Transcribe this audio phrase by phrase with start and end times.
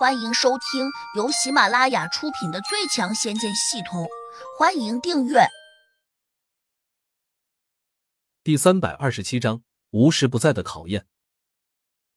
[0.00, 4.04] 欢迎收听由喜马拉雅出品的《最强仙剑系统》，
[4.58, 5.40] 欢迎订阅。
[8.42, 11.06] 第三百二十七章：无时不在的考验。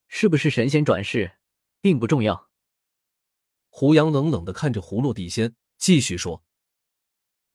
[0.07, 1.33] 是不是神仙转世，
[1.81, 2.49] 并不重要。
[3.67, 6.41] 胡杨冷冷的看着胡落地仙，继续说：“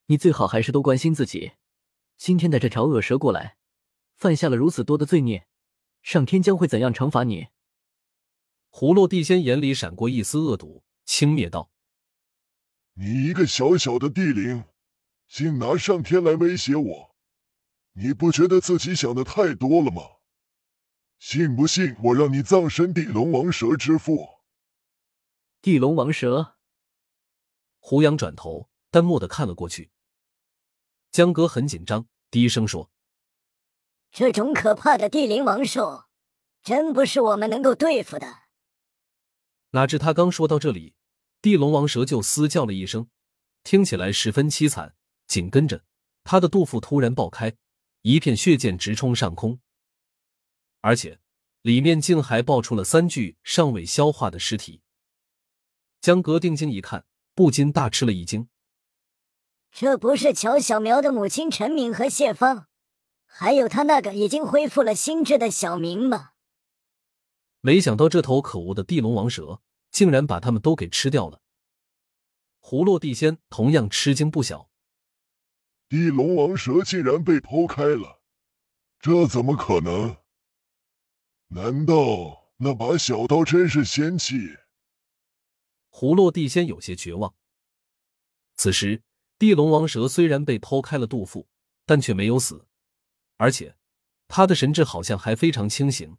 [0.08, 1.52] 你最好还是多关心自己。
[2.18, 3.56] 今天的这条恶蛇过来，
[4.14, 5.48] 犯下了如此多的罪孽，
[6.02, 7.48] 上天将会怎样惩罚你？”
[8.70, 11.70] 胡落地仙眼里闪过一丝恶毒，轻蔑道
[12.94, 14.64] ：“你一个小小的地灵，
[15.26, 17.16] 竟拿上天来威胁我，
[17.94, 20.02] 你不觉得自己想的太多了吗？
[21.18, 24.28] 信不信我让你葬身地龙王蛇之腹？”
[25.60, 26.56] 地龙王蛇。
[27.80, 29.90] 胡杨转头淡漠的看了过去，
[31.10, 32.90] 江哥很紧张，低声说
[34.12, 36.04] ：“这种可怕的地灵王兽，
[36.62, 38.42] 真不是我们能够对付的。”
[39.70, 40.94] 哪知他刚说到这里，
[41.42, 43.08] 地龙王蛇就嘶叫了一声，
[43.62, 44.94] 听起来十分凄惨。
[45.26, 45.84] 紧跟着，
[46.24, 47.54] 他的肚腹突然爆开，
[48.00, 49.60] 一片血溅直冲上空，
[50.80, 51.20] 而且
[51.60, 54.80] 里面竟还爆出了三具尚未消化的尸体。
[56.00, 58.48] 江格定睛一看，不禁大吃了一惊
[59.70, 62.68] ：“这不是乔小苗的母亲陈敏和谢芳，
[63.26, 66.30] 还有他那个已经恢复了心智的小明吗？”
[67.68, 71.42] 没想到这头可恶的地龙王蛇竟然把他们都给吃掉了。
[72.60, 74.70] 胡落地仙同样吃惊不小，
[75.86, 78.22] 地龙王蛇竟然被剖开了，
[79.00, 80.16] 这怎么可能？
[81.48, 84.56] 难道那把小刀真是仙器？
[85.90, 87.34] 胡落地仙有些绝望。
[88.56, 89.02] 此时，
[89.38, 91.46] 地龙王蛇虽然被剖开了肚腹，
[91.84, 92.66] 但却没有死，
[93.36, 93.76] 而且
[94.26, 96.16] 他的神智好像还非常清醒，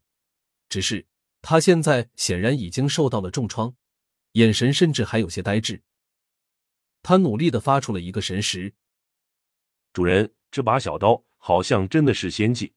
[0.69, 1.07] 只是。
[1.41, 3.75] 他现在显然已经受到了重创，
[4.33, 5.83] 眼神甚至还有些呆滞。
[7.01, 8.75] 他努力的发出了一个神识
[9.93, 12.73] ：“主人，这把小刀好像真的是仙器。”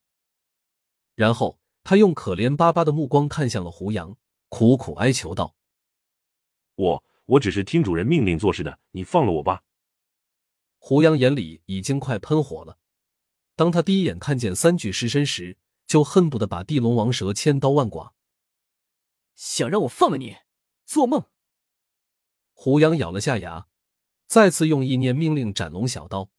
[1.14, 4.16] 然后他用可怜巴巴的目光看向了胡杨，
[4.48, 5.56] 苦苦哀求道
[6.76, 9.64] ：“我我只是听主人命令做事的，你放了我吧。”
[10.78, 12.78] 胡杨眼里已经快喷火了。
[13.54, 18.14] 当他第一眼看见三具尸身时，就恨不得把地龙王蛇千刀万剐。
[19.42, 20.36] 想让我放了你？
[20.86, 21.26] 做梦！
[22.52, 23.66] 胡杨咬了下牙，
[24.28, 26.30] 再次用意念命令斩龙小刀，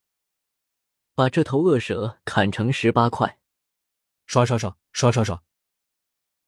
[1.13, 3.41] 把这头恶蛇砍成十八块。
[4.25, 5.43] 刷刷刷刷刷刷，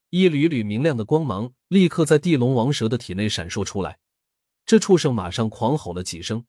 [0.08, 4.00] 一缕缕明亮的光芒立刻在地龙王蛇的体内闪烁出来。
[4.64, 6.46] 这畜生马上狂吼了几声，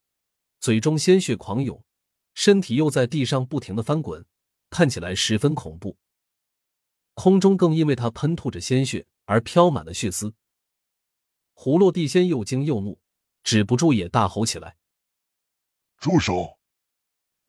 [0.62, 1.84] 嘴中鲜血狂涌，
[2.34, 4.25] 身体又在地上不停的翻滚，
[4.69, 5.97] 看起来十分恐怖。
[7.13, 9.06] 空中更因为它喷吐着鲜血。
[9.27, 10.33] 而飘满了血丝，
[11.53, 13.01] 葫芦地仙又惊又怒，
[13.43, 14.77] 止不住也大吼起来
[15.99, 16.57] ：“住手！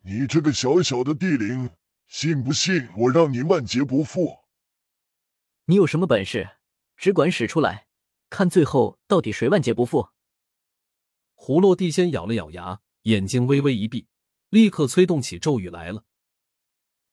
[0.00, 1.70] 你这个小小的地灵，
[2.08, 4.40] 信不信我让你万劫不复？
[5.66, 6.56] 你有什么本事，
[6.96, 7.86] 只管使出来，
[8.28, 10.08] 看最后到底谁万劫不复！”
[11.36, 14.08] 葫芦地仙咬了咬牙，眼睛微微一闭，
[14.48, 16.04] 立刻催动起咒语来了。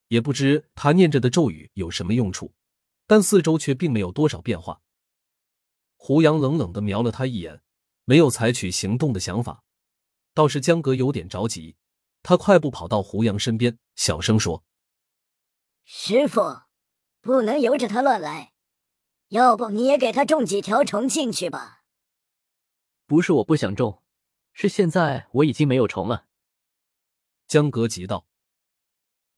[0.08, 2.56] 也不知他念着的咒语有什么用处。
[3.08, 4.82] 但四周却并没有多少变化。
[5.96, 7.62] 胡杨冷冷的瞄了他一眼，
[8.04, 9.64] 没有采取行动的想法。
[10.34, 11.78] 倒是江格有点着急，
[12.22, 14.64] 他快步跑到胡杨身边，小声说
[15.86, 16.42] ：“师傅，
[17.22, 18.54] 不能由着他乱来，
[19.30, 21.84] 要不你也给他种几条虫进去吧。
[23.08, 24.04] ”“不是我不想种，
[24.52, 26.26] 是现在我已经没有虫了。”
[27.48, 28.28] 江格急道：“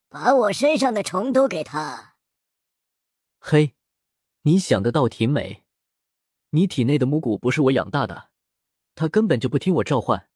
[0.10, 2.16] 把我身上的虫都给他。”
[3.40, 3.76] 嘿，
[4.42, 5.66] 你想的倒挺美。
[6.52, 8.30] 你体内的母蛊不是我养大的，
[8.96, 10.30] 它根本就不听我召唤，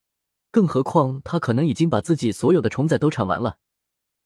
[0.51, 3.59] 更何况它可能已经把自己所有的虫仔都产完了。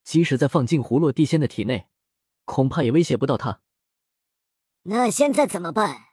[0.04, 1.88] 即使再放进葫芦地仙的体内，
[2.44, 3.60] 恐怕也威胁不到他。
[4.82, 6.04] 那现在怎么办？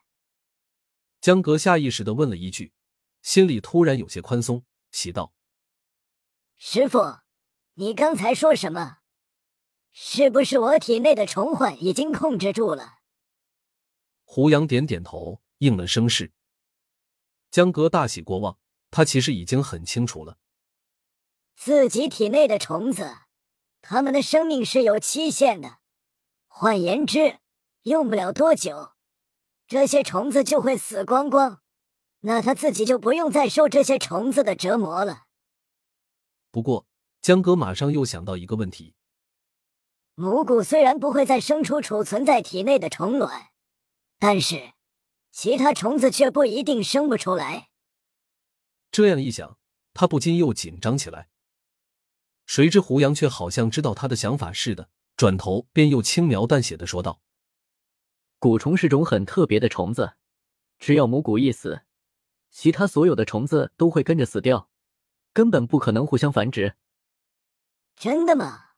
[1.22, 2.74] 江格下意识的问了一句，
[3.22, 5.34] 心里突然有些宽松，喜道
[6.58, 7.20] ：“师傅，
[7.76, 8.98] 你刚才说什么？”
[9.96, 12.96] 是不是我体内的虫患已经控制住了？
[14.24, 16.34] 胡杨点点头，应了声是。
[17.52, 18.58] 江哥大喜过望，
[18.90, 20.40] 他其实已经很清楚了，
[21.56, 23.18] 自己体内的虫子，
[23.84, 25.78] 他们的生命是有期限的。
[26.48, 27.38] 换言之，
[27.84, 28.94] 用不了多久，
[29.68, 31.62] 这些虫子就会死光光，
[32.22, 35.26] 那他自己就不用再受这些虫子的折磨了。
[36.50, 36.88] 不过，
[37.22, 38.96] 江哥马上又想到一个问题。
[40.16, 43.48] 母蛊虽然不会再生出储存在体内的虫卵，
[44.20, 44.74] 但是
[45.32, 47.70] 其他虫子却不一定生不出来。
[48.92, 49.58] 这样一想，
[49.96, 51.30] 他不禁又紧张起来。
[52.46, 57.22] 谁知胡杨却好像知道他的想法似的，转头便又轻描淡写的说道
[58.40, 60.14] ：“蛊虫是种很特别的虫子，
[60.78, 61.82] 只要母蛊一死，
[62.52, 64.70] 其他所有的虫子都会跟着死掉，
[65.34, 66.76] 根本不可能互相繁殖。”
[67.98, 68.73] 真的吗？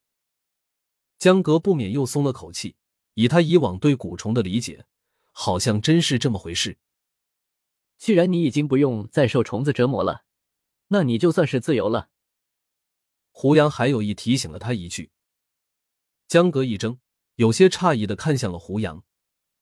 [1.17, 2.75] 江格不免又松了口气，
[3.13, 4.85] 以他以往对蛊虫的理解，
[5.31, 6.77] 好像真是这么回事。
[7.97, 10.25] 既然你已经不用再受虫子折磨了，
[10.87, 12.09] 那你就算是自由了。
[13.31, 15.11] 胡杨还有意提醒了他一句。
[16.27, 16.99] 江格一怔，
[17.35, 19.03] 有些诧异的看向了胡杨，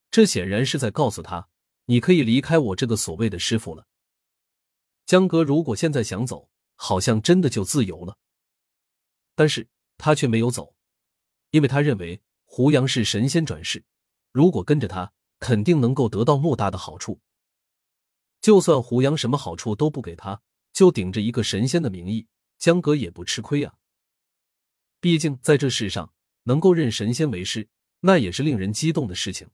[0.10, 1.50] 这显然是在告诉他，
[1.86, 3.88] 你可以离开我这个所谓的师傅了。
[5.06, 8.18] 江格如果现在想走，好像真的就自由了。
[9.36, 9.68] 但是
[9.98, 10.76] 他却没有走，
[11.54, 13.86] 因为他认为胡杨是神仙转世，
[14.32, 17.22] 如果跟着他，肯定能够得到莫大的好处。
[18.42, 20.42] 就算胡杨什么好处都不给他，
[20.72, 22.28] 就顶着一个神仙的名义，
[22.58, 23.76] 江格也不吃亏啊。
[25.00, 26.12] 毕竟在这世上，
[26.46, 27.70] 能够认神仙为师，
[28.00, 29.48] 那也是令人激动的事情。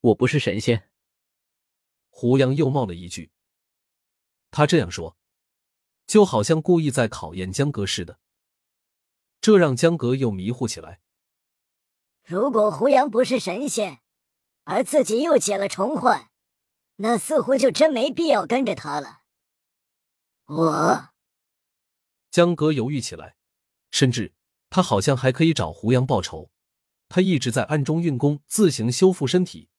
[0.00, 0.90] 我不是神仙。
[2.08, 3.32] 胡杨又冒了一句，
[4.52, 5.16] 他这样说，
[6.06, 8.20] 就好像故意在考验江格似的。
[9.48, 11.00] 这让江格又迷糊起来。
[12.22, 14.00] 如果胡杨不是神仙，
[14.64, 16.28] 而自己又解了重患，
[16.96, 19.22] 那似乎就真没必要跟着他了。
[20.44, 21.08] 我，
[22.30, 23.36] 江格犹豫起来，
[23.90, 24.34] 甚至
[24.68, 26.50] 他好像还可以找胡杨报仇。
[27.08, 29.70] 他一直在暗中运功，自行修复身体，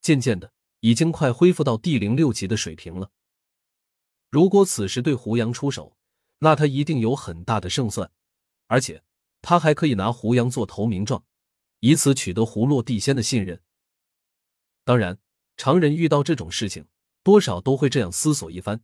[0.00, 3.12] 渐渐的已经快恢复到第零六级的水平了。
[4.30, 5.96] 如果此时对胡杨出手，
[6.40, 8.10] 那他一定有很大的胜算。
[8.66, 9.04] 而且，
[9.42, 11.24] 他还可以拿胡杨做投名状，
[11.80, 13.60] 以此取得胡落地仙的信任。
[14.84, 15.18] 当然，
[15.56, 16.86] 常人遇到这种事情，
[17.22, 18.82] 多少都会这样思索一番。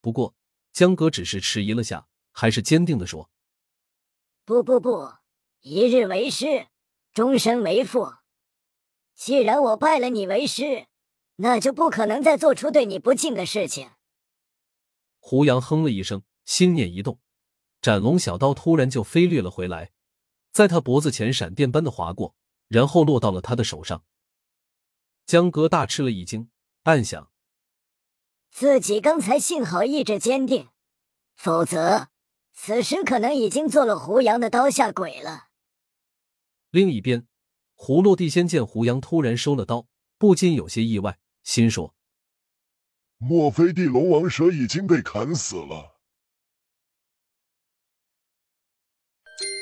[0.00, 0.34] 不过，
[0.72, 3.30] 江哥只是迟疑了下，还是坚定的说
[4.44, 5.12] ：“不不不，
[5.60, 6.68] 一日为师，
[7.12, 8.14] 终身为父。
[9.14, 10.86] 既然我拜了你为师，
[11.36, 13.90] 那就不可能再做出对你不敬的事情。”
[15.18, 17.18] 胡杨哼了一声，心念一动。
[17.88, 19.92] 斩龙小刀突然就飞掠了回来，
[20.52, 22.34] 在他脖子前闪电般的划过，
[22.68, 24.04] 然后落到了他的手上。
[25.24, 26.50] 江哥大吃了一惊，
[26.82, 27.30] 暗想：
[28.50, 30.68] 自己刚才幸好意志坚定，
[31.34, 32.08] 否则
[32.52, 35.44] 此时可能已经做了胡杨的刀下鬼了。
[36.68, 37.26] 另一边，
[37.74, 39.86] 葫芦地仙见胡杨突然收了刀，
[40.18, 41.94] 不禁有些意外，心说：
[43.16, 45.97] 莫非地龙王蛇已经被砍死了？